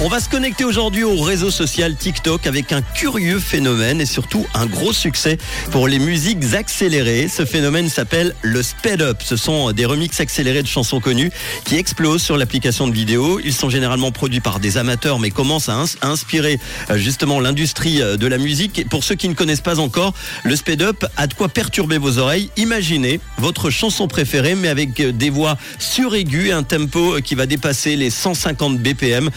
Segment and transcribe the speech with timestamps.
[0.00, 4.44] On va se connecter aujourd'hui au réseau social TikTok avec un curieux phénomène et surtout
[4.52, 5.38] un gros succès
[5.70, 7.28] pour les musiques accélérées.
[7.28, 9.22] Ce phénomène s'appelle le speed up.
[9.24, 11.30] Ce sont des remixes accélérés de chansons connues
[11.64, 13.40] qui explosent sur l'application de vidéo.
[13.44, 16.58] Ils sont généralement produits par des amateurs mais commencent à, ins- à inspirer
[16.90, 18.80] euh, justement l'industrie euh, de la musique.
[18.80, 21.96] Et pour ceux qui ne connaissent pas encore, le speed up a de quoi perturber
[21.98, 22.50] vos oreilles.
[22.58, 27.46] Imaginez votre chanson préférée mais avec euh, des voix suraiguës et un tempo qui va
[27.46, 29.30] dépasser les 150 BPM,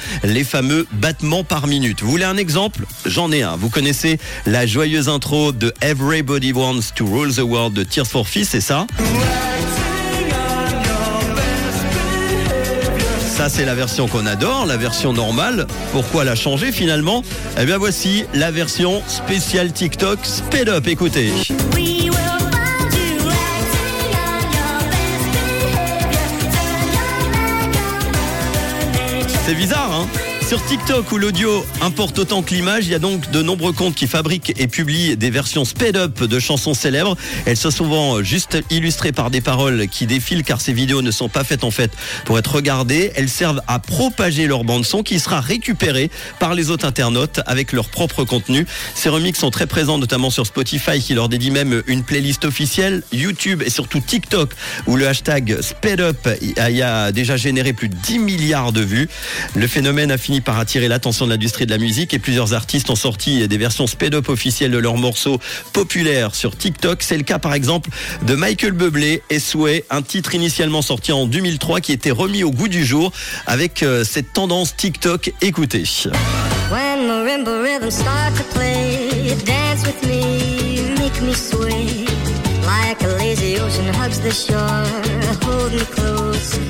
[0.47, 2.01] fameux battements par minute.
[2.01, 2.85] Vous voulez un exemple?
[3.05, 3.55] J'en ai un.
[3.55, 8.27] Vous connaissez la joyeuse intro de Everybody Wants to Rule the World de Tears for
[8.27, 8.87] Fears, c'est ça?
[13.35, 15.67] Ça, c'est la version qu'on adore, la version normale.
[15.91, 17.23] Pourquoi la changer finalement?
[17.59, 20.87] Eh bien, voici la version spéciale TikTok Speed Up.
[20.87, 21.31] Écoutez.
[29.45, 30.26] C'est bizarre, hein?
[30.47, 33.95] Sur TikTok où l'audio importe autant que l'image, il y a donc de nombreux comptes
[33.95, 37.17] qui fabriquent et publient des versions sped up de chansons célèbres.
[37.45, 41.27] Elles sont souvent juste illustrées par des paroles qui défilent car ces vidéos ne sont
[41.27, 41.91] pas faites en fait
[42.23, 43.11] pour être regardées.
[43.17, 46.09] Elles servent à propager leur bande son qui sera récupérée
[46.39, 48.65] par les autres internautes avec leur propre contenu.
[48.95, 53.03] Ces remixes sont très présents notamment sur Spotify qui leur dédie même une playlist officielle,
[53.11, 54.51] YouTube et surtout TikTok
[54.85, 59.09] où le hashtag sped up y a déjà généré plus de 10 milliards de vues.
[59.53, 62.89] Le phénomène a fini par attirer l'attention de l'industrie de la musique et plusieurs artistes
[62.89, 65.39] ont sorti des versions sped up officielles de leurs morceaux
[65.73, 67.03] populaires sur TikTok.
[67.03, 67.89] C'est le cas par exemple
[68.25, 72.51] de Michael Bublé et Sway, un titre initialement sorti en 2003 qui était remis au
[72.51, 73.11] goût du jour
[73.45, 75.33] avec euh, cette tendance TikTok.
[75.41, 75.83] Écoutez.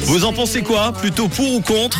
[0.01, 1.99] Vous en pensez quoi Plutôt pour ou contre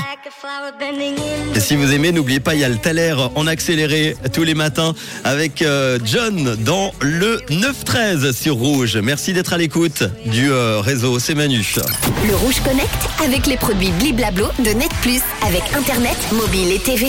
[1.56, 4.56] Et si vous aimez, n'oubliez pas, il y a le Thaler en accéléré tous les
[4.56, 8.98] matins avec euh, John dans le 9-13 sur Rouge.
[8.98, 11.76] Merci d'être à l'écoute du euh, réseau, c'est Manu.
[12.28, 17.08] Le Rouge Connect avec les produits Bliblablo de Net Plus avec Internet, mobile et TV.